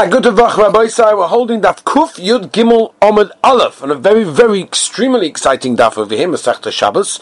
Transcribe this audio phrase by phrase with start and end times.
[0.00, 3.96] A good Vach Rabbi Sai, we're holding Daf Kuf Yud Gimel Omid Aleph, and a
[3.96, 7.18] very, very extremely exciting Daf over here, Masechta Shabbos,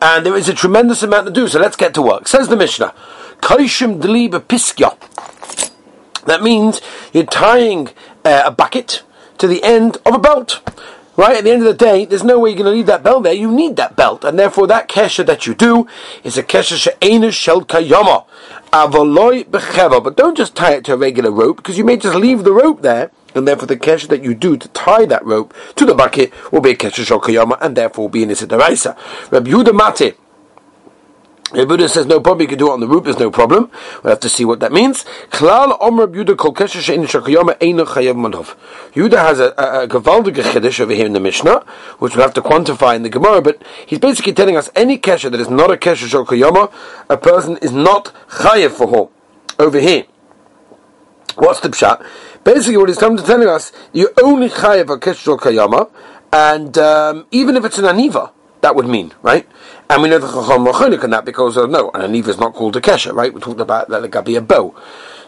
[0.00, 2.26] and there is a tremendous amount to do, so let's get to work.
[2.26, 2.94] Says the Mishnah,
[3.42, 4.96] Kaishim Dli Bepiskya.
[6.24, 6.80] That means
[7.12, 7.90] you're tying
[8.24, 9.02] uh, a bucket
[9.36, 10.62] to the end of a belt.
[11.16, 13.04] Right, at the end of the day, there's no way you're going to leave that
[13.04, 13.32] belt there.
[13.32, 14.24] You need that belt.
[14.24, 15.86] And therefore, that kesha that you do
[16.24, 18.24] is a kesha she'ena shel kayama.
[18.72, 20.02] Avoloi becheva.
[20.02, 22.52] But don't just tie it to a regular rope, because you may just leave the
[22.52, 23.12] rope there.
[23.32, 26.60] And therefore, the kesha that you do to tie that rope to the bucket will
[26.60, 28.96] be a kesha shel kayama, and therefore will be an isidaraisa.
[29.30, 30.23] Rabbi Yehuda
[31.52, 33.70] the Buddha says no problem, you can do it on the roof, there's no problem.
[34.02, 35.04] We'll have to see what that means.
[35.30, 35.68] Yehuda
[39.18, 41.64] has a, a, a Gavaldige Chiddush over here in the Mishnah,
[41.98, 45.30] which we'll have to quantify in the Gemara, but he's basically telling us any Kesher
[45.30, 46.72] that is not a Kesher Shakayama,
[47.08, 49.08] a person is not Chayav for her.
[49.64, 50.06] Over here.
[51.36, 52.04] What's the pshat?
[52.44, 55.90] Basically, what he's coming to telling us, you only chayav a kesher kayama,
[56.32, 59.48] and um, even if it's an aniva, that would mean, right?
[59.90, 62.54] And we know the Chacham Machonik on that because, uh, no, an Aniv is not
[62.54, 63.32] called a Kesha, right?
[63.32, 64.74] We talked about that it be a bow.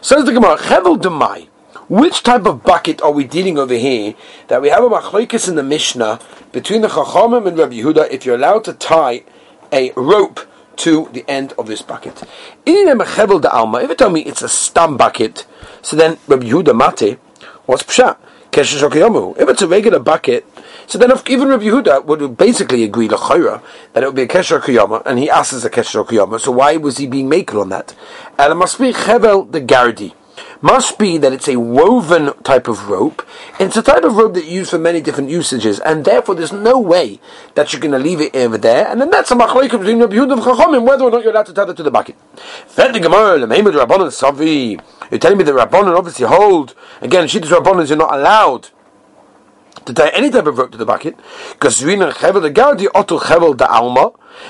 [0.01, 1.47] Says the Gemara, Chevel Demai.
[1.89, 4.15] Which type of bucket are we dealing over here?
[4.47, 6.19] That we have a machlokes in the Mishnah
[6.51, 9.23] between the Chachamim and Rabbi Yehuda if you're allowed to tie
[9.71, 10.39] a rope
[10.77, 12.23] to the end of this bucket.
[12.65, 15.45] If you tell me it's a stam bucket,
[15.81, 17.19] so then Rabbi Yehuda Mate,
[17.65, 18.17] what's pshat?
[18.53, 20.45] If it's a regular bucket,
[20.87, 24.27] so then if even Rabbi Yehuda would basically agree l'chayra that it would be a
[24.27, 26.39] kesher kiyama, and he asks a kesher kiyama.
[26.39, 27.93] So why was he being making on that?
[28.39, 30.13] And it must be chevel the gardi.
[30.61, 33.27] Must be that it's a woven type of rope.
[33.59, 36.53] It's a type of rope that you use for many different usages, and therefore there's
[36.53, 37.19] no way
[37.55, 38.87] that you're going to leave it over there.
[38.87, 41.47] And then that's a machlokes between Rabbi Yehuda and Chachamim whether or not you're allowed
[41.47, 42.15] to it to the bucket.
[42.65, 44.81] Fed the Gemara, the Savi.
[45.11, 47.27] You're telling me the Rabbanon obviously hold again.
[47.27, 48.69] Shittas Rabbanon you're not allowed
[49.87, 51.15] to tie any type of rope to the bucket,
[51.53, 51.81] because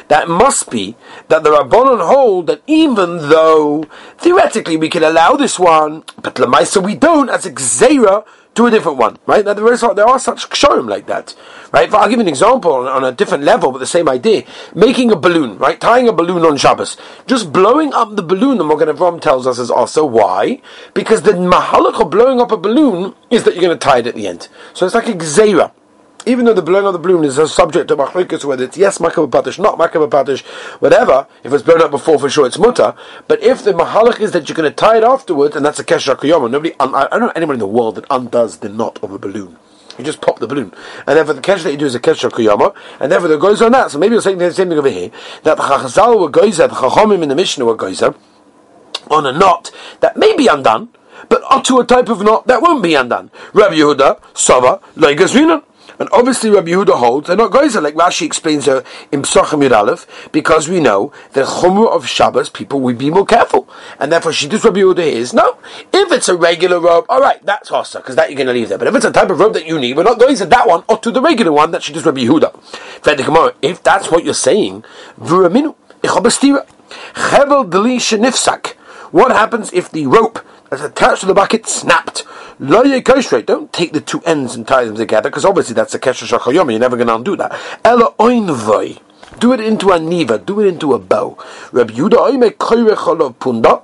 [0.07, 0.95] that must be
[1.27, 3.83] that the Rabbanon hold that even though
[4.17, 8.25] theoretically we can allow this one, but Lamaisa we don't, as Xera
[8.57, 9.45] to a different one, right?
[9.45, 11.35] Now there, is, there are such kshorim like that,
[11.71, 11.93] right?
[11.93, 14.45] I'll give you an example on, on, a different level, but the same idea.
[14.73, 15.79] Making a balloon, right?
[15.79, 16.97] Tying a balloon on Shabbos.
[17.27, 20.59] Just blowing up the balloon, the Avram tells us is also why?
[20.95, 24.07] Because the mahalach of blowing up a balloon is that you're going to tie it
[24.07, 24.47] at the end.
[24.73, 25.71] So it's like a gzeira
[26.27, 28.97] even though the blowing of the balloon is a subject of machlokas, whether it's yes
[28.97, 30.45] makav patish, not makav patish,
[30.81, 32.93] whatever, if it's blown up before for sure it's mutter.
[33.27, 35.83] But if the mahalach is that you're going to tie it afterwards, and that's a
[35.83, 38.99] kesher kiyama, nobody, un- I don't know anyone in the world that undoes the knot
[39.01, 39.57] of a balloon.
[39.97, 40.73] You just pop the balloon,
[41.07, 43.61] and therefore the kesher that you do is a kesher kiyama, and therefore the goes
[43.61, 43.91] on that.
[43.91, 45.11] So maybe you're saying the same thing over here
[45.43, 48.15] that the chachazal were goizer, the chachamim in the Mishnah were goizer
[49.09, 49.71] on a knot
[50.01, 50.89] that may be undone,
[51.29, 53.31] but to a type of knot that won't be undone.
[53.53, 55.33] Rabbi Yehuda, Sava, Leigas
[55.99, 59.75] and obviously Rabbi Yehuda holds, they're not goyzer, like Rashi explains here in Psachim Yud
[59.75, 63.67] Aleph, because we know that Chumrah of Shabbos, people will be more careful.
[63.99, 65.57] And therefore Shidduch Rabbi Yehuda is, no,
[65.93, 68.77] if it's a regular rope, alright, that's Hossa, because that you're going to leave there.
[68.77, 70.83] But if it's a type of rope that you need, we're not goyzer that one,
[70.87, 73.55] or to the regular one, that Shidduch Rabbi Yehuda.
[73.61, 74.83] If that's what you're saying.
[79.11, 82.23] What happens if the rope that's attached to the bucket snapped?
[82.59, 86.71] Don't take the two ends and tie them together, because obviously that's a kesher shachayom.
[86.71, 87.57] You're never going to undo that.
[87.83, 88.99] Ela oinvoy.
[89.39, 90.43] Do it into a niva.
[90.43, 91.37] Do it into a bow.
[91.71, 92.39] Reb Yuda
[93.37, 93.83] punda.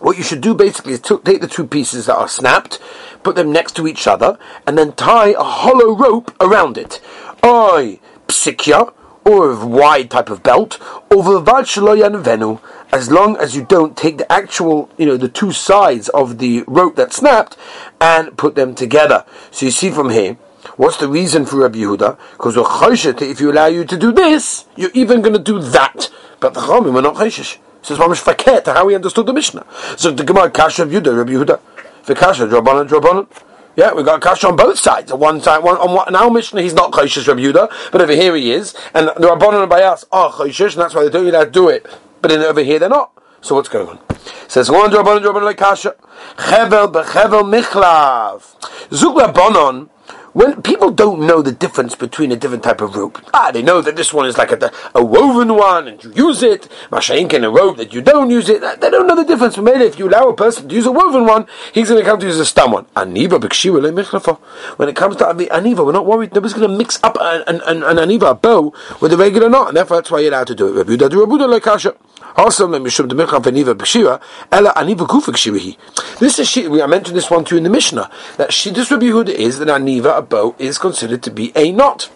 [0.00, 2.78] What you should do basically is to take the two pieces that are snapped,
[3.22, 7.00] put them next to each other, and then tie a hollow rope around it.
[7.44, 8.92] Oi psikya
[9.24, 10.78] or a wide type of belt,
[12.92, 16.62] as long as you don't take the actual, you know, the two sides of the
[16.66, 17.56] rope that snapped
[18.00, 19.24] and put them together.
[19.50, 20.36] So you see from here,
[20.76, 22.18] what's the reason for Rabbi Yehuda?
[22.32, 22.56] Because
[23.22, 26.10] if you allow you to do this, you're even going to do that.
[26.40, 27.58] But the Chomim were not chayshish.
[27.82, 29.64] So it's mamish faket how we understood the Mishnah.
[29.96, 31.60] So the Gemara Kasha Rabbi Yehuda, Rabbi Yehuda,
[32.04, 33.26] Vikasha, Drabanan, Drabanan.
[33.76, 35.10] Yeah, we've got cash on both sides.
[35.10, 38.12] On one side, one, on one, our Mishnah, he's not Chayshish Rabbi Yehuda, but over
[38.12, 38.74] here he is.
[38.94, 41.86] And the Rabbanon by us are Chayshish, and that's why they don't to do it.
[42.22, 43.10] But in, over here they're not.
[43.40, 43.98] So what's going on?
[44.48, 45.96] Says one Rabbanon, Rabbanon like Kasha.
[46.36, 48.42] Chevel bechevel michlav.
[48.94, 49.88] Zug Rabbanon
[50.34, 53.80] when people don't know the difference between a different type of rope, ah, they know
[53.80, 57.44] that this one is like a, a woven one and you use it, Mashaink in
[57.44, 59.56] a rope that you don't use it, they don't know the difference.
[59.56, 62.18] Maybe if you allow a person to use a woven one, he's going to come
[62.18, 62.84] to use a stam one.
[62.96, 64.38] Aniva
[64.76, 67.60] When it comes to Aniva, we're not worried, nobody's going to mix up an, an,
[67.66, 70.54] an, an Aniva, bow, with a regular knot, and therefore that's why you're allowed to
[70.56, 71.94] do it.
[72.36, 74.20] Also, mishum demichav aniva b'kshira,
[74.50, 75.76] ela aniva kufa kshirahi.
[76.18, 76.66] This is she.
[76.66, 79.68] I mentioned this one too in the Mishnah that she, this Rabbi Yehuda is that
[79.68, 82.10] aniva a bow is considered to be a knot.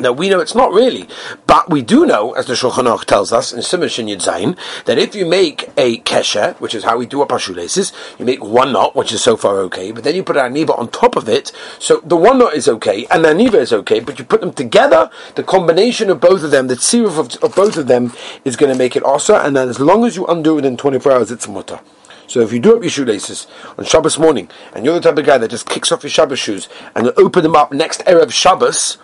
[0.00, 1.08] Now we know it's not really,
[1.46, 4.96] but we do know, as the Shulchan Aruch tells us in Simon Shin Zayin, that
[4.96, 8.72] if you make a kesher, which is how we do our shoelaces, you make one
[8.72, 11.28] knot, which is so far okay, but then you put an aniva on top of
[11.28, 14.40] it, so the one knot is okay, and the aniva is okay, but you put
[14.40, 18.12] them together, the combination of both of them, the tziruf of, of both of them,
[18.44, 20.76] is going to make it asa, and then as long as you undo it within
[20.76, 21.80] 24 hours, it's mutter.
[22.28, 23.46] So if you do up your shoelaces
[23.78, 26.38] on Shabbos morning, and you're the type of guy that just kicks off your Shabbos
[26.38, 28.98] shoes and open them up next Erev Shabbos,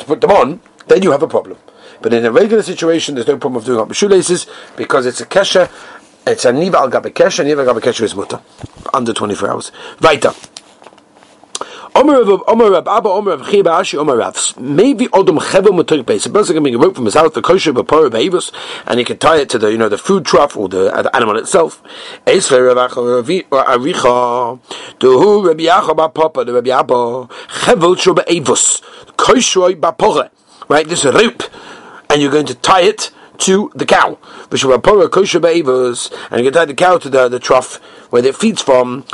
[0.00, 1.58] to put them on, then you have a problem.
[2.02, 5.20] But in a regular situation, there's no problem of doing up the shoelaces because it's
[5.20, 5.70] a kesha,
[6.26, 8.40] it's a niva al kesha, niva al gabe kesha is mutter
[8.92, 9.72] under 24 hours.
[10.00, 10.32] Weiter.
[11.94, 14.56] Omer Rav, Omer Rav, Abba, Omer Rav, Chiba, Ashi, Omer Rav.
[14.58, 16.54] Maybe Odom Beis.
[16.54, 18.52] Can make a rope from his house, the kosher, but Pora Beivus,
[18.86, 21.02] and he can tie it to the, you know, the food trough or the, uh,
[21.02, 21.82] the animal itself.
[22.26, 24.60] Esfer Rav Aricha,
[24.98, 28.82] Duhu Rabbi Yacha the Rabbi Abba, Chevel Shuba Eivus,
[29.16, 30.30] Kosher Ba Pora.
[30.68, 31.42] Right, this rope,
[32.08, 33.10] and you're going to tie it
[33.40, 34.18] to the cow.
[34.50, 34.60] And
[36.38, 39.04] you can tie the cow to the, the trough where it feeds from.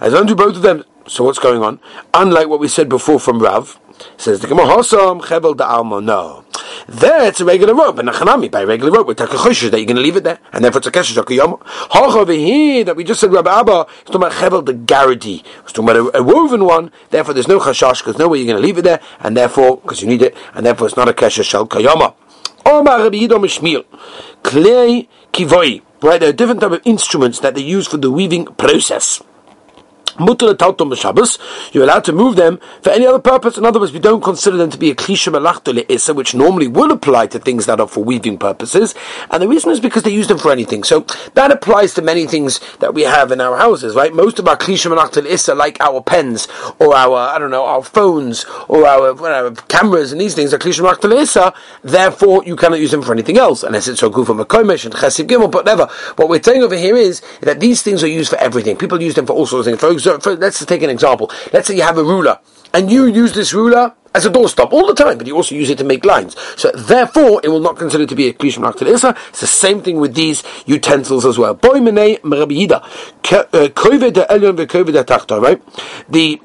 [0.00, 0.84] As as both of them.
[1.08, 1.78] So what's going on?
[2.14, 3.78] Unlike what we said before from Rav,
[4.16, 6.00] says the Gemara Hosam Chevel da Alma.
[6.00, 6.44] No,
[6.88, 9.96] there it's a regular rope, and Nachanami by regular rope with takachoshes that you're going
[9.96, 11.58] to leave it there, and therefore it's a kesher shakiyama.
[11.64, 15.44] Hoch over here that we just said Rabbi Abba is talking about Chevel the Garadi.
[15.62, 16.92] It's talking about a, a, woven one.
[17.10, 19.78] Therefore, there's no chashash because no way you're going to leave it there, and therefore
[19.78, 22.14] because you need it, and therefore it's not a kesher shal kayama.
[22.64, 23.84] Omar Rabbi Yidom Shmiel
[24.42, 25.82] Klei Kivoi.
[26.02, 29.22] Right, there are different type of instruments that they use for the weaving process.
[30.18, 31.38] Mutter Tautum Shabbos,
[31.72, 33.58] you're allowed to move them for any other purpose.
[33.58, 36.68] In other words, we don't consider them to be a klisha melachto issa, which normally
[36.68, 38.94] will apply to things that are for weaving purposes.
[39.30, 40.84] And the reason is because they use them for anything.
[40.84, 41.00] So
[41.34, 44.14] that applies to many things that we have in our houses, right?
[44.14, 46.48] Most of our klisha melachto issa, like our pens
[46.78, 50.58] or our, I don't know, our phones or our whatever, cameras and these things are
[50.58, 51.52] klisha melachto issa.
[51.82, 55.26] Therefore, you cannot use them for anything else, unless it's a gufa makomesh and chesiv
[55.26, 55.86] gimel, but never.
[56.16, 58.76] What we're saying over here is that these things are used for everything.
[58.76, 59.80] People use them for all sorts of things.
[59.80, 59.88] For
[60.20, 61.30] for, let's take an example.
[61.52, 62.38] Let's say you have a ruler,
[62.72, 65.68] and you use this ruler as a doorstop all the time, but you also use
[65.68, 66.34] it to make lines.
[66.56, 69.14] So therefore, it will not consider to be a klishim isa.
[69.28, 71.54] It's the same thing with these utensils as well.
[71.54, 72.72] Boy menei vekovid
[75.42, 75.62] Right,
[76.08, 76.40] the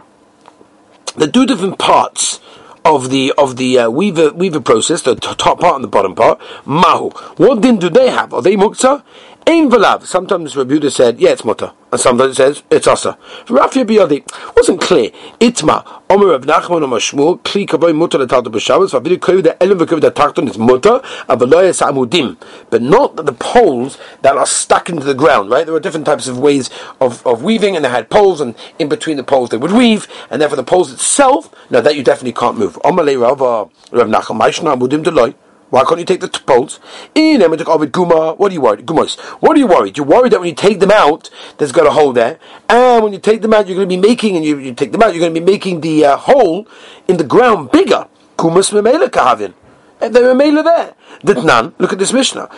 [1.16, 2.40] the two different parts
[2.84, 6.16] of the of the uh, weaver weaver process, the t- top part and the bottom
[6.16, 6.40] part.
[6.66, 7.10] Mahu.
[7.38, 8.34] What din do they have?
[8.34, 9.04] Are they muktzah?
[9.52, 10.06] Ein v'lav.
[10.06, 11.74] Sometimes Rabbi said, yeah, it's mutter.
[11.92, 13.18] And sometimes it says, it's asa.
[13.48, 14.24] Rafi Biyadi
[14.56, 15.10] wasn't clear.
[15.42, 19.80] Itma, Omer of Nachman Omer Shmuel, Kli Kavoy Mutter Letalta B'Shabbos, Vavidu Kovi the Elim
[19.80, 22.38] V'Kovi the Tarton is mutter, Avaloyas Amudim.
[22.70, 25.66] But not the poles that are stuck into the ground, right?
[25.66, 26.70] There were different types of ways
[27.02, 30.08] of, of weaving, and they had poles, and in between the poles they would weave,
[30.30, 32.80] and therefore the poles itself, now that you definitely can't move.
[32.86, 35.36] Omer Le Rav, Rav Nachman, Maishna Amudim Deloy.
[35.72, 36.80] Why can't you take the bolts?
[37.16, 38.86] In what are you worried?
[38.86, 39.18] Gumos.
[39.42, 39.98] What are you worried?
[39.98, 42.40] You're worried that when you take them out, there's got a hole there,
[42.70, 44.92] and when you take them out, you're going to be making, and you, you take
[44.92, 46.68] them out, you're going to be making the uh, hole
[47.08, 48.06] in the ground bigger.
[48.38, 49.54] Gumas memela kahavin.
[50.02, 50.94] And they were mele there.
[51.24, 52.50] Ditnan, look at this Mishnah.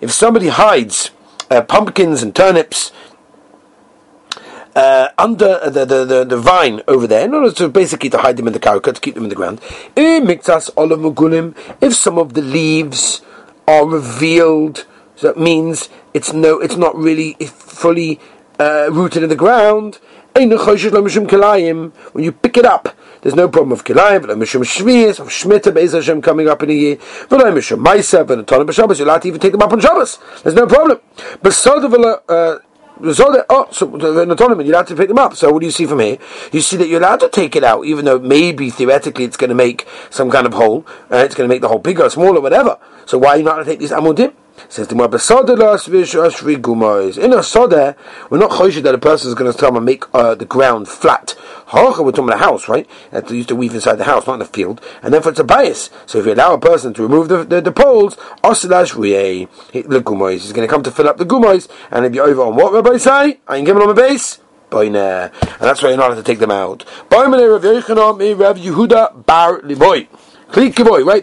[0.00, 1.10] If somebody hides
[1.50, 2.92] uh, pumpkins and turnips
[4.74, 8.36] uh, under the, the, the, the, vine over there, in order to basically to hide
[8.36, 9.60] them in the karaka, to keep them in the ground.
[9.96, 13.22] If some of the leaves
[13.68, 14.86] are revealed,
[15.16, 18.18] so that means it's no, it's not really fully
[18.58, 19.98] uh, rooted in the ground.
[20.34, 20.56] When you
[22.32, 26.22] pick it up, there's no problem of kilayim, but mishum shvius, of shmita beis Hashem
[26.22, 26.96] coming up in a year,
[27.28, 29.72] but mishum ma'isa, but a ton of Shabbos, you're allowed to even take them up
[29.72, 30.18] on Shabbos.
[30.42, 31.00] There's no problem.
[31.42, 32.62] But so the
[33.04, 35.36] oh, so an autonomy, you're allowed to pick them up.
[35.36, 36.18] So what do you see from here?
[36.52, 39.50] You see that you're allowed to take it out, even though maybe theoretically it's going
[39.50, 42.40] to make some kind of hole, uh, it's going to make the hole bigger, smaller,
[42.40, 42.78] whatever.
[43.06, 44.34] So why are you not going to take these amudim?
[44.68, 44.94] Says the
[47.22, 47.96] In a soda,
[48.30, 50.88] we're not choshid that a person is going to come and make uh, the ground
[50.88, 51.34] flat.
[51.72, 52.88] We're talking about a house, right?
[53.10, 54.80] That they used to weave inside the house, not in the field.
[55.02, 55.90] And therefore it's a bias.
[56.06, 60.32] So if you allow a person to remove the, the, the poles, osilash the gumois.
[60.32, 61.68] He's going to come to fill up the gumois.
[61.90, 64.38] And if you're over on what Rabbi say, I ain't giving on the base.
[64.70, 66.84] And that's why you're not allowed to take them out.
[67.10, 67.64] Right?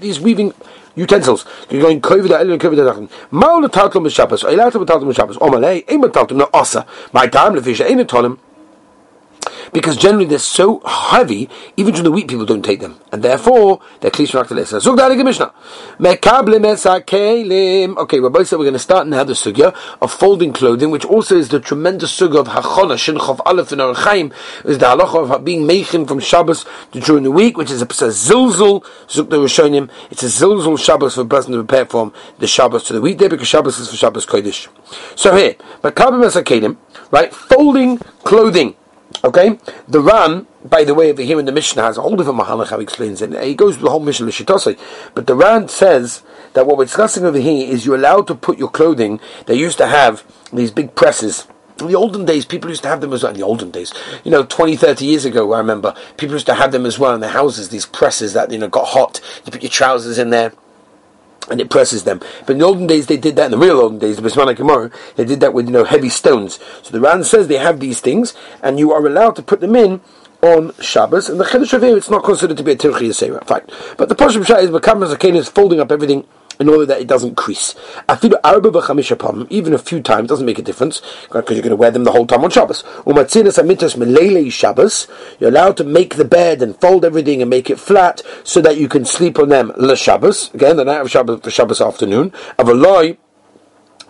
[0.01, 0.53] These weaving
[0.95, 1.45] utensils.
[1.69, 3.09] You're going kovid elin kovid dachen.
[3.31, 4.43] Maul tatlum b'shabbos.
[4.43, 5.37] Eilat b'tatlum b'shabbos.
[5.37, 6.85] Omalei b'tatlum no osa.
[7.13, 8.39] My time lefisha ein talim.
[9.73, 13.81] Because generally they're so heavy, even during the week people don't take them, and therefore
[13.99, 14.79] they're klish rakteles.
[14.79, 15.53] Zug the Mishnah.
[15.99, 17.97] Mekable mesakelim.
[17.97, 21.35] Okay, Rabbi said we're going to start now the sugya of folding clothing, which also
[21.35, 24.33] is the tremendous sugya of hachona shinchov aleph in Chaim,
[24.65, 27.85] is the halacha of being meichin from Shabbos to during the week, which is a,
[27.85, 29.89] a zilzul zug the Rishonim.
[30.11, 33.27] It's a zilzul Shabbos for a person to prepare from the Shabbos to the weekday
[33.27, 34.67] because Shabbos is for Shabbos kodesh.
[35.17, 36.77] So here, Mekable mesakelim,
[37.11, 38.75] right, folding clothing.
[39.23, 42.39] Okay, the Ran, by the way, over here in the Mishnah has a whole different
[42.39, 43.43] mahalach how he explains it.
[43.43, 44.79] He goes to the whole Mishnah l'shitosei,
[45.13, 46.21] but the Ran says
[46.53, 49.19] that what we're discussing over here is you're allowed to put your clothing.
[49.45, 50.23] They used to have
[50.53, 51.47] these big presses.
[51.79, 53.31] In the olden days, people used to have them as well.
[53.33, 56.53] In the olden days, you know, 20, 30 years ago, I remember, people used to
[56.53, 59.21] have them as well in their houses, these presses that, you know, got hot.
[59.45, 60.53] You put your trousers in there
[61.49, 62.19] and it presses them.
[62.45, 63.45] But in the olden days, they did that.
[63.45, 66.09] In the real olden days, the Bismana Gemara, they did that with you know heavy
[66.09, 66.59] stones.
[66.83, 69.75] So the Ran says they have these things, and you are allowed to put them
[69.75, 70.01] in
[70.41, 71.29] on Shabbos.
[71.29, 73.45] And the Chiddush of it's not considered to be a Tirchi Yisera.
[73.45, 73.67] Fine,
[73.97, 76.25] but the Pashim Shah is Bakam Zaken is folding up everything
[76.59, 77.73] in order that it doesn't crease.
[79.49, 81.01] Even a few times doesn't make a difference
[81.31, 82.83] because you're going to wear them the whole time on Shabbos.
[85.39, 88.77] You're allowed to make the bed and fold everything and make it flat so that
[88.77, 90.53] you can sleep on them le Shabbos.
[90.53, 92.31] Again, the night of Shabbos, the Shabbos afternoon.
[92.57, 93.17] Avaloi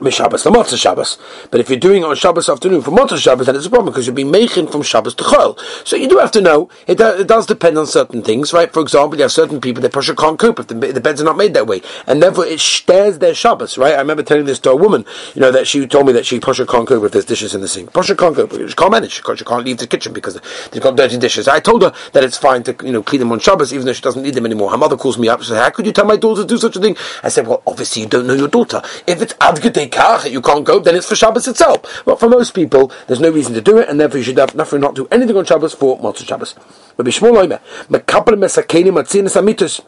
[0.09, 1.17] Shabbos to Motzah Shabbos.
[1.51, 3.91] But if you're doing it on Shabbos afternoon for Motzah Shabbos, then it's a problem
[3.91, 5.59] because you'll be making from Shabbos to Chol.
[5.85, 8.71] So you do have to know, it, it does depend on certain things, right?
[8.71, 11.25] For example, you have certain people that Pasha can't cope if the, the, beds are
[11.25, 11.81] not made that way.
[12.07, 13.93] And therefore it stares their Shabbos, right?
[13.93, 16.39] I remember telling this to a woman, you know, that she told me that she
[16.39, 17.93] Pasha can't cope if there's dishes in the sink.
[17.93, 20.39] Pasha can't cope, she can't manage, she can't, she can't leave the kitchen because
[20.71, 21.47] they've got dirty dishes.
[21.47, 23.93] I told her that it's fine to, you know, clean them on Shabbos even though
[23.93, 24.71] she doesn't need them anymore.
[24.71, 26.57] Her mother calls me up and says, how could you tell my daughter to do
[26.57, 26.95] such a thing?
[27.23, 28.81] I said, well, obviously you don't know your daughter.
[29.07, 32.03] If it's Adgate Kach, you can't go, then it's for Shabbos itself.
[32.05, 34.55] But for most people, there's no reason to do it, and therefore you should have
[34.55, 36.55] nothing not do anything on Shabbos for Motzah Shabbos.
[36.97, 39.81] Rabbi Shmuel Oimer, Mekapel Mesakenim Atzinis Amitus,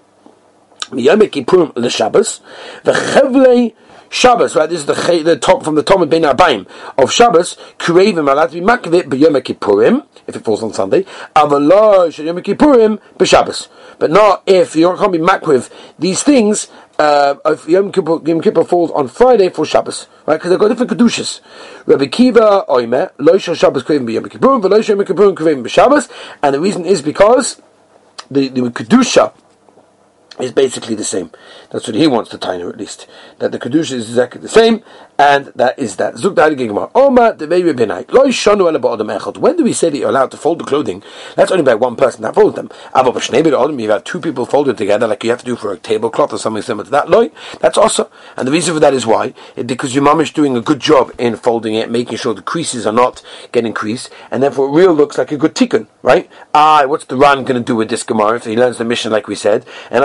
[0.91, 2.41] Kippurim LeShabbos,
[2.83, 3.73] V'chevlei
[4.11, 4.69] Shabbos, right?
[4.69, 7.55] This is the the top from the Talmud Ben Abayim of Shabbos.
[7.79, 11.05] Kurevim allowed to be makvit b'Yom Kippurim if it falls on Sunday.
[11.33, 16.67] Avalah Yom Kippurim b'Shabbos, but not if you can't be makviv these things
[16.99, 20.35] uh, if Yom Kippur, Yom Kippur falls on Friday for Shabbos, right?
[20.35, 21.39] Because they've got different kedushas.
[21.85, 26.11] Rabbi Kiva Oimer Lo Shabbos Krevim b'Yom Kippur, V'Lo Yom Kippur Krevim b'Shabbos,
[26.43, 27.61] and the reason is because
[28.29, 29.33] the the kedusha
[30.39, 31.31] is basically the same.
[31.69, 33.07] That's what he wants to you at least.
[33.39, 34.83] That the Kedusha is exactly the same,
[35.17, 36.17] and that is that.
[36.17, 37.35] Zug Oma
[39.39, 41.03] When do we say that you're allowed to fold the clothing?
[41.35, 42.69] That's only by one person that folds them.
[43.79, 46.37] You have two people folded together, like you have to do for a tablecloth or
[46.37, 47.31] something similar to that.
[47.59, 48.09] That's also.
[48.37, 49.33] And the reason for that is why?
[49.55, 52.41] It, because your mom is doing a good job in folding it, making sure the
[52.41, 53.21] creases are not
[53.51, 56.29] getting creased, and therefore it real looks like a good tikkun, right?
[56.53, 59.11] Ah, what's the Ran going to do with this Gemara if he learns the mission
[59.11, 59.65] like we said?
[59.89, 60.03] And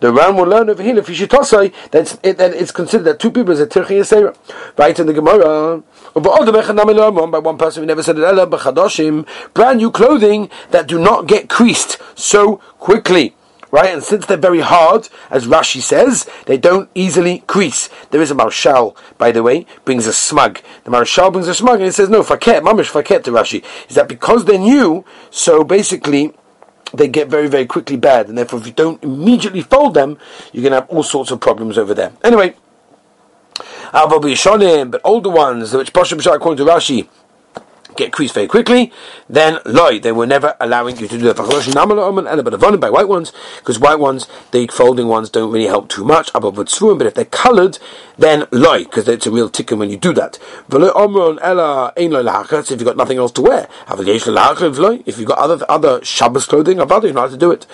[0.00, 3.18] the Ran will learn over here if you should that it, that it's considered that
[3.18, 4.36] two people is a tirchi yisera.
[4.76, 5.82] Right in the Gemara.
[6.12, 9.54] By one person, we never said it.
[9.54, 13.34] Brand new clothing that do not get creased so quickly
[13.70, 13.94] right?
[13.94, 17.88] And since they're very hard, as Rashi says, they don't easily crease.
[18.10, 20.60] There is a Marshal, by the way, brings a smug.
[20.84, 23.64] The Marshal brings a smug, and he says, no, faket, mamish faket to Rashi.
[23.88, 26.32] Is that because they're new, so basically,
[26.92, 30.18] they get very, very quickly bad, and therefore, if you don't immediately fold them,
[30.52, 32.12] you're going to have all sorts of problems over there.
[32.22, 32.54] Anyway,
[33.92, 37.08] but older ones, which Poshem according to Rashi,
[37.96, 38.92] get creased very quickly,
[39.28, 42.80] then loy, they were never allowing you to do that.
[42.80, 46.32] By white ones, because white ones, the folding ones don't really help too much.
[46.32, 47.78] But if they're coloured,
[48.18, 50.38] then loy, because it's a real tikkun when you do that.
[52.70, 56.84] If you've got nothing else to wear, if you've got other other Shabbos clothing, you
[56.84, 57.66] know how to do it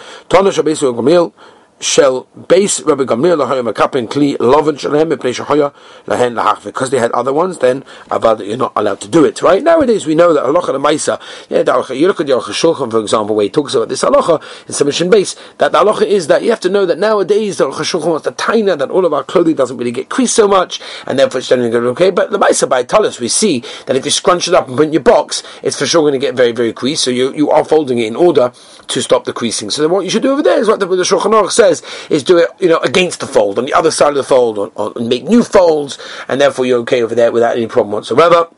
[1.81, 5.75] shel base Rabbi Gamliel lahayim akapin kli loven shalem mepnei shahoya
[6.07, 6.65] lahen lahach.
[6.65, 9.43] Because they had other ones, then avad you're not allowed to do it.
[9.43, 11.21] Right nowadays we know that halacha the ma'isa.
[11.51, 14.43] Yeah, you look at the Aruch Shulchan for example, where he talks about this halacha
[14.67, 15.37] in submission base.
[15.59, 18.25] That the halacha is that you have to know that nowadays the Aruch Shulchan wants
[18.25, 21.39] the taina that all of our clothing doesn't really get creased so much, and therefore
[21.39, 22.11] it's generally going to okay.
[22.11, 24.87] But the ma'isa by Talis we see that if you scrunch it up and put
[24.87, 27.05] in your box, it's for sure going to get very very creased.
[27.05, 28.53] So you you are folding it in order
[28.87, 29.69] to stop the creasing.
[29.71, 31.66] So then what you should do over there is what the, the Shulchan Aruch says
[31.67, 34.23] says is do it, you know, against the fold, on the other side of the
[34.23, 38.49] fold, or make new folds, and therefore you're okay over there without any problem whatsoever.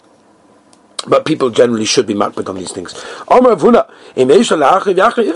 [1.06, 2.92] But people generally should be makbid on these things.
[3.30, 3.62] If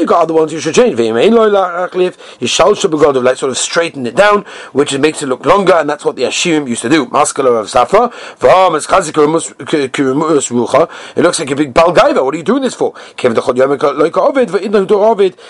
[0.00, 0.99] you got other ones, you should change.
[0.99, 5.75] You shall should be like sort of straighten it down, which makes it look longer,
[5.75, 7.07] and that's what the Ashim used to do.
[7.07, 8.12] Maskala of Safra.
[11.16, 12.25] It looks like a big balgaiva.
[12.25, 12.95] What are you doing this for?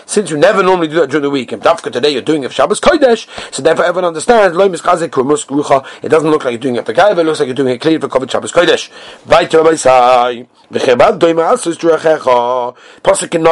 [0.07, 2.54] Since you never normally do that during the week, and today you're doing it for
[2.54, 4.57] Shabbos Kodesh, so therefore everyone understands.
[4.59, 7.19] It doesn't look like you're doing it for Gaiva.
[7.19, 8.90] It looks like you're doing it clean for Kovet Shabbos Kodesh.
[11.35, 11.76] Ma'asus.
[13.02, 13.44] Pasuk in.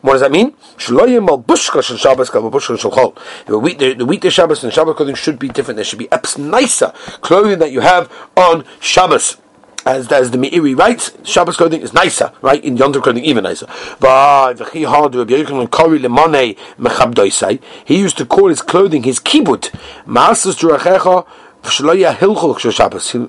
[0.00, 0.52] What does that mean?
[0.52, 3.16] Bushka shel Shabbos bushka shel chol.
[3.46, 5.76] The week the, the weekday Shabbos and Shabbos clothing should be different.
[5.76, 9.36] There should be apps nicer clothing that you have on Shabbos
[9.84, 12.62] as as the Meiri writes, Shabbos clothing is nicer, right?
[12.64, 13.66] In Yom clothing even nicer.
[17.84, 19.72] He used to call his clothing his kibut.
[21.62, 21.82] Ma'asus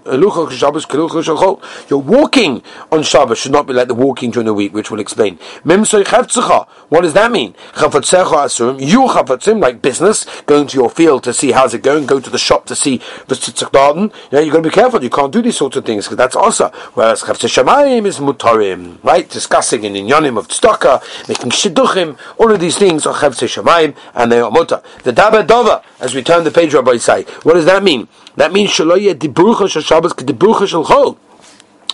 [0.05, 4.89] uh, you're walking on Shabbos should not be like the walking during the week, which
[4.89, 5.37] we'll explain.
[5.63, 7.55] What does that mean?
[8.79, 12.37] You like business, going to your field to see how's it going, go to the
[12.37, 14.03] shop to see the garden.
[14.03, 15.03] You know, you've got to be careful.
[15.03, 16.69] You can't do these sorts of things because that's also.
[16.93, 19.29] Whereas Shamayim is mutarim, right?
[19.29, 24.31] Discussing in inyanim of tzedakah, making shidduchim, all of these things are Chavse Shamayim and
[24.31, 24.83] they are mutar.
[25.03, 28.07] The Dabba Dova, as we turn the page, Rabbi say, what does that mean?
[28.35, 31.17] That means shaloya dibrucha shel Shabbos kedibrucha shel Chol.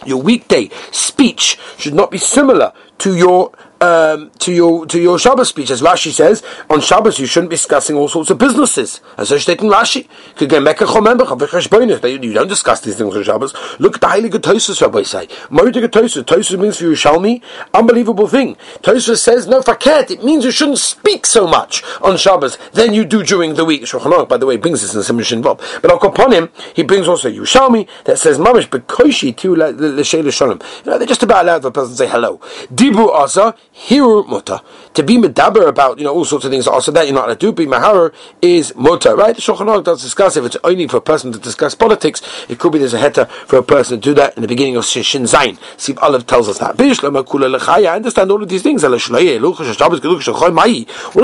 [0.06, 5.50] Your weekday speech should not be similar to your um, to your to your Shabbos
[5.50, 9.02] speech, as Rashi says, on Shabbos you shouldn't be discussing all sorts of businesses.
[9.18, 10.08] As in Rashi,
[10.40, 13.54] you don't discuss these things on Shabbos.
[13.80, 15.28] Look at the good Tosus Rabbi say.
[15.50, 16.24] Moedik Tosus.
[16.24, 17.42] Tosus means for Yerushalmi,
[17.74, 18.56] unbelievable thing.
[18.82, 20.12] Tosus says no faket.
[20.12, 23.84] It means you shouldn't speak so much on Shabbos than you do during the week.
[23.84, 25.64] Shulchan by the way, brings this in some involved.
[25.82, 30.60] But upon him, he brings also Yerushalmi that says mamish bekoshi to l'sheil shalom.
[30.86, 32.40] You know, they're just about allowed for a person to say hello.
[32.74, 34.62] Dibru asa Hiru muta.
[34.94, 37.40] To be medaber about, you know, all sorts of things also that you're not allowed
[37.40, 39.36] to be maharer is muta, right?
[39.36, 42.60] The Shulchan Aruch does discuss if it's only for a person to discuss politics, it
[42.60, 44.86] could be there's a heta for a person to do that in the beginning of
[44.86, 45.58] Shin Zayin.
[45.78, 46.80] See, Olive tells us that.
[46.80, 48.84] I understand all of these things.
[48.84, 49.08] What is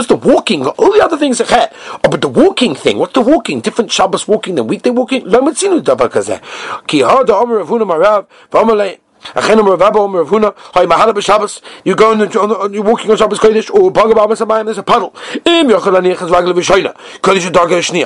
[0.08, 0.66] the walking?
[0.66, 3.62] All the other things are oh, but the walking thing, what's the walking?
[3.62, 5.25] Different Shabbos walking than weekday walking?
[6.88, 7.02] Ki
[11.85, 13.92] you go and you're walking on Shabbos Kodesh, or
[14.64, 15.14] there's a puddle.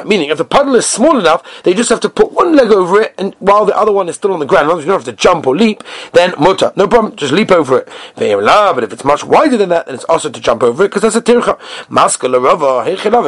[0.05, 3.01] Meaning, if the puddle is small enough, they just have to put one leg over
[3.01, 5.05] it, and while the other one is still on the ground, as you don't have
[5.05, 7.89] to jump or leap, then mutter, no problem, just leap over it.
[8.15, 11.01] But if it's much wider than that, then it's also to jump over it, because
[11.01, 11.57] that's a tircha.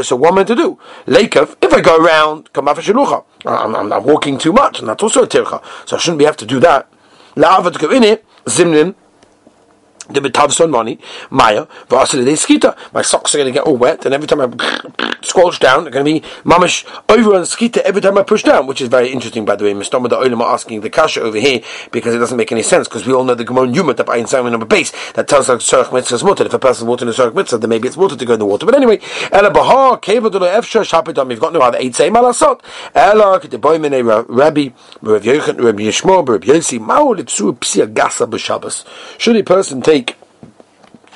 [0.04, 0.78] So what am I to do?
[1.06, 2.68] Leikav, if I go around, I'm,
[3.76, 5.62] I'm, I'm walking too much, and that's also a tircha.
[5.88, 6.88] So I shouldn't be have to do that.
[7.38, 8.94] لعافتك إني زمن
[10.14, 12.78] the betavson money, Maya, Vasily de skita.
[12.94, 15.92] My socks are going to get all wet, and every time I squelch down, they're
[15.92, 19.10] going to be mamish over on skita every time I push down, which is very
[19.10, 19.74] interesting, by the way.
[19.74, 20.08] Mr.
[20.10, 23.06] the Olim are asking the kasha over here because it doesn't make any sense, because
[23.06, 25.94] we all know the Gemara Yuma that in Simon number base that tells us Surach
[25.94, 26.46] Mitzvah is mutter.
[26.46, 28.40] If a person's water in a Surach Mitzvah, then maybe it's water to go in
[28.40, 28.66] the water.
[28.66, 29.00] But anyway,
[29.32, 32.62] Ela Bahar, Kevadulo Efsha, Shapidam, you've got no other eight say Malasot.
[32.96, 34.70] Ela, Kedeboimene, Rabbi,
[35.02, 38.86] Rabbi Yechon, Rabbi Yishmo, Rabbi Yosi, Mao, Litsu, Psia Gasa, B'Shabbos.
[39.20, 40.01] Should a person take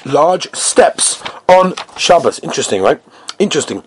[0.05, 2.39] large steps on Shabbos.
[2.39, 3.01] Interesting, right?
[3.39, 3.83] Interesting.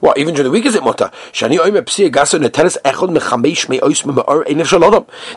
[0.00, 1.10] What, even during the week is it mutter?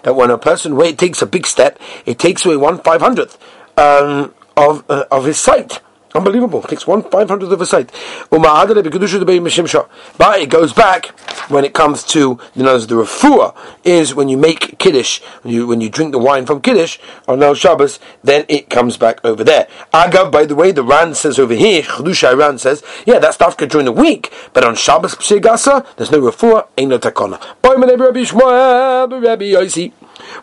[0.04, 3.38] That when a person takes a big step, it takes away one five hundredth
[3.78, 5.80] um, of uh, of his sight.
[6.15, 6.62] Unbelievable.
[6.62, 7.91] Takes one five hundredth of a sight.
[8.30, 11.06] But it goes back
[11.49, 15.67] when it comes to you know the refuah is when you make kiddush when you
[15.67, 19.43] when you drink the wine from kiddush on El Shabbos, then it comes back over
[19.43, 19.67] there.
[19.93, 23.69] Agav, by the way, the Ran says over here, Chedusha Ran says, yeah, that's dafka
[23.69, 27.39] during the week, but on Shabbos psigasa, there's no refuah, ain't no takona.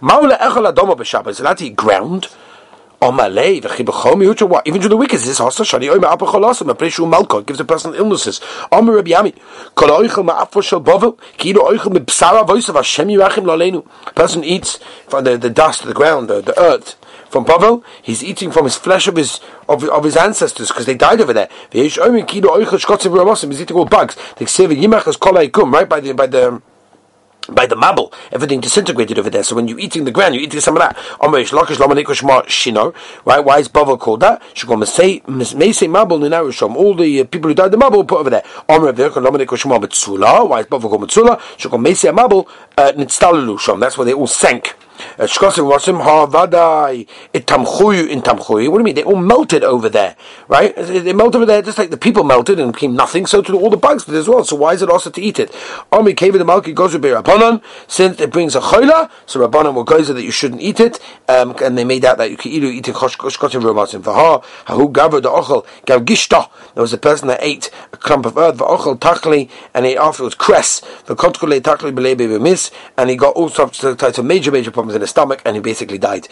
[0.01, 1.41] Maula echol adoma b'Shabbos.
[1.41, 2.29] Allowed to ground.
[3.01, 4.67] Omalei v'chibachomi what?
[4.67, 7.65] Even during the week is this also shani oime apacholasim a preshu malko gives a
[7.65, 8.43] person illnesses.
[8.71, 9.35] Omer Rabbi Yami
[9.75, 13.87] kol oichel ma'afo shel bovel kilo oichel mibsara voisav Hashem yirachim lalenu.
[14.07, 16.97] A person eats from the, the dust, the ground, the, the earth.
[17.31, 20.97] From Bavel, he's eating from his flesh of his of, of his ancestors because they
[20.97, 21.49] died over there.
[21.71, 22.59] He's eating all
[23.85, 24.17] bugs.
[24.37, 26.61] Right by the by the
[27.49, 29.43] by the mabul, everything disintegrated over there.
[29.43, 30.97] So when you're eating the ground, you're eating some of that.
[33.25, 33.45] Right?
[33.45, 34.43] Why is Bava called that?
[36.77, 38.43] All the uh, people who died the mabul put over there.
[38.67, 41.41] Why is Bava called Metzula?
[43.81, 44.77] That's why they all sank.
[45.19, 48.69] Shkosim Wasim Ha Vadai Itamchuyu in Tamchuyu.
[48.71, 48.95] What do you mean?
[48.97, 50.17] They all melted over there,
[50.49, 50.75] right?
[50.75, 53.71] They melted over there just like the people melted and became nothing, so to all
[53.71, 54.45] the bugs did as well.
[54.45, 55.55] So why is it also to eat it?
[55.93, 59.85] Omi Kevin the Malki goes with Rabbanon, since it brings a choila, so Rabbanon will
[59.85, 62.89] go that you shouldn't eat it, um, and they made out that you either eat
[62.89, 66.49] it Shkosim Romasim Vaha, Hahu Gavar the Ochel, Gav Gishta.
[66.75, 70.35] There was a person that ate a clump of earth, Vaochel Takli, and he afterwards
[70.35, 74.90] cress, the Kotkule Takli Belebe Miss, and he got all sorts of major, major problems
[74.95, 76.29] in his stomach, and he basically died.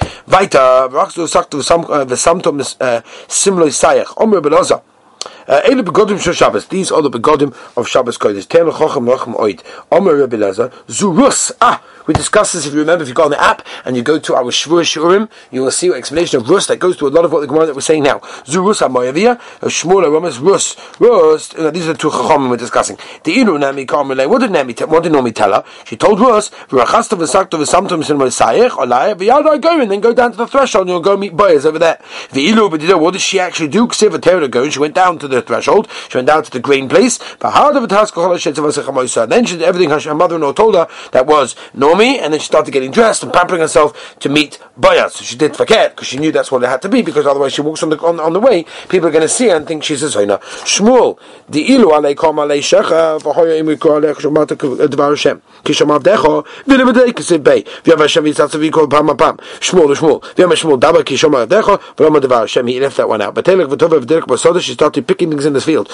[6.68, 8.47] These are the begodim of Shabbos Kodesh.
[8.47, 9.62] Ten oid.
[9.90, 10.71] Omer Rebbe Lezer.
[10.87, 11.53] Zurus.
[11.61, 12.66] Ah, we discussed this.
[12.66, 14.83] If you remember, if you go on the app and you go to our Shvur
[14.83, 17.40] Shurim, you will see an explanation of Rus that goes to a lot of what
[17.40, 18.18] the Gemara that we're saying now.
[18.49, 19.38] Zurus Amoyavia.
[19.61, 20.75] Shmuel Aromas Rus.
[20.99, 21.55] Rus.
[21.55, 22.97] Uh, these are the two chachomim we're discussing.
[23.25, 24.27] The Inu Nami Karmelei.
[24.29, 24.73] What did Nami?
[24.73, 25.62] What did Nomi tell her?
[25.85, 26.49] She told Rus.
[26.49, 28.71] V'rachasta v'sakta v'samtum sin v'sayich.
[28.71, 31.66] Olaya v'yadai go and then go down to the threshold and you'll go meet Boaz
[31.66, 32.01] over there.
[32.33, 33.87] The Ilu, but what did she actually do?
[33.87, 35.88] Ksiva Terra go and she went down to the threshold.
[36.09, 37.18] She went down to the grain place.
[37.42, 42.47] And then she did everything her mother-in-law told her that was Nomi, and then she
[42.47, 45.11] started getting dressed and pampering herself to meet Bayat.
[45.11, 47.53] So she did forget because she knew that's what it had to be because otherwise
[47.53, 49.67] she walks on the on, on the way, people are going to see her and
[49.67, 50.41] think she's a Zoina.
[50.41, 55.43] Shmuel, the ilu alei kom shecha v'hoya imi ko alei chshomat eh, dvar Hashem.
[55.65, 57.63] Kishamav decho v'levedei kisiv bei.
[57.63, 60.23] V'yav Hashem yitzatzav yikol pam pam Shmuel oh, Shmuel.
[60.35, 62.67] V'yav Shmuel daba kishamav decho v'lama dvar Hashem.
[62.67, 63.35] He left that one out.
[63.35, 65.89] But telek v'tova v'derek b'soda she started picking things in this field.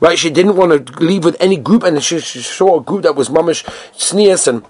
[0.00, 3.02] Right, she didn't want to leave with any group, and she, she saw a group
[3.02, 3.64] that was mamish
[3.96, 4.64] sneers and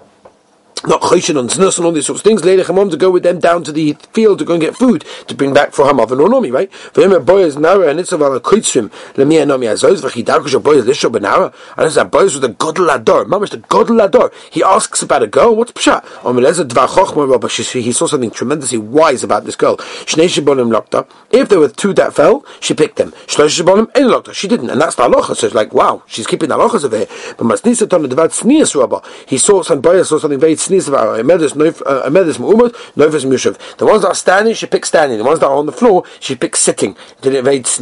[0.87, 2.45] not choshen and znus and all these sorts of things.
[2.45, 5.05] Later, Chamon to go with them down to the field to go and get food
[5.29, 6.73] to bring back for her mother and Nomi, right?
[6.73, 10.85] For him, a boy is nara and it's a koitzrim lemia nomi azoz v'chidakush Boaz
[10.85, 11.55] lisho benara.
[11.77, 14.33] And it's that Boaz with a godel ador, the godel ador.
[14.51, 15.55] He asks about a girl.
[15.57, 16.03] What's pshat?
[16.23, 17.49] Omeleza dvar chochma rabba.
[17.49, 19.77] He saw something tremendously wise about this girl.
[19.77, 21.07] Shnei shibonim lokta.
[21.31, 23.13] If there were two that fell, she picked them.
[23.27, 24.35] Shlosh shibonim ein lokta.
[24.35, 25.37] She didn't, and that's the halacha.
[25.37, 27.07] So it's like, wow, she's keeping the halachas of here.
[27.37, 29.03] But masnisa ton the dvar tznias rabba.
[29.27, 34.89] He saw some boys saw something very Uh, the ones that are standing, she picks
[34.89, 35.19] standing.
[35.19, 36.97] The ones that are on the floor, she picks sitting.
[37.21, 37.45] Did it.
[37.45, 37.81] What's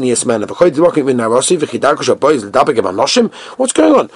[3.72, 4.10] going on?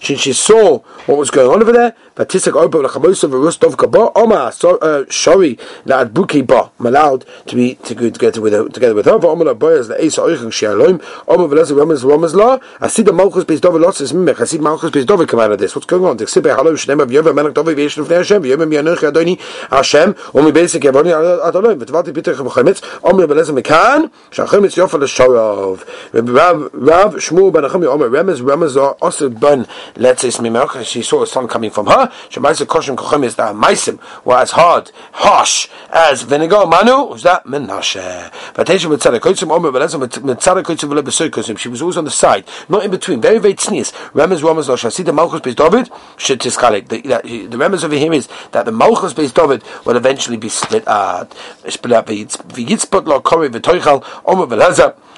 [0.00, 1.94] She, she saw what was going on over there.
[2.16, 7.94] Vatisak Obo Lachamosa Varustov Kaba Oma uh, Shori Lad Buki Ba allowed to be to
[7.94, 9.18] go together with her together with her.
[9.18, 12.34] The Asa Oichang Shalom Omar Veleza Ramas Ramas
[12.80, 15.52] I see the Malchus Beis Dovid lots is Mimech I see Malchus Dovid come out
[15.52, 15.74] of this.
[15.74, 16.16] What's going on?
[16.16, 20.16] The Sibe Halom Shnem of Yova Melech Dovid Veish of Hashem Yom Yanuch Adoni Hashem
[20.34, 27.14] Omi Basic Yavoni Adolom V'Tvati Peter Chametz Omar Veleza Mekan Shachametz Yofa L'Shorov Rav Rav
[27.16, 33.24] Shmuel Ben Achami also Ben let's she saw a son coming from her Shemaisa Kochem
[33.24, 36.66] is that Maisim were as hard, harsh as vinegar.
[36.66, 38.30] Manu was that Menashe.
[38.54, 41.56] Tzadakotsim Omer.
[41.56, 43.20] She was always on the side, not in between.
[43.20, 43.92] Very very tznius.
[44.12, 44.96] Remez Losh.
[44.96, 45.90] The Malchus Beis David.
[46.16, 46.88] Tiskalik.
[46.88, 50.86] The the remez over here is that the Malchus Beis David will eventually be split
[50.88, 51.34] out.
[51.68, 52.08] Split up.
[52.08, 54.46] Lo kori v'toichal Omer.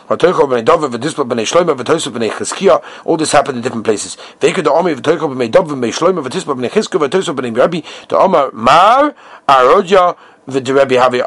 [0.09, 0.17] All
[3.17, 4.17] this happened in different places.
[4.41, 4.49] The
[8.13, 9.15] Omar Mar
[9.49, 10.17] Arodja
[10.49, 11.21] the Rebbe Havi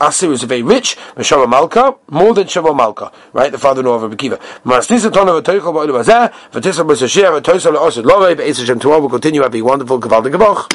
[0.00, 3.52] Asir is very rich, Meshava Malka, more than Shava Malka, right?
[3.52, 4.40] The father-in-law of Rabbi Kiva.
[4.64, 4.82] Will
[9.08, 9.42] continue.
[9.42, 10.68] Have a wonderful, Gavaldig Gavoch.